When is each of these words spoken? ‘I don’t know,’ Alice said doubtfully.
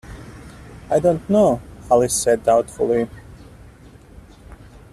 ‘I 0.89 0.99
don’t 0.99 1.29
know,’ 1.29 1.61
Alice 1.91 2.15
said 2.19 2.43
doubtfully. 2.43 3.07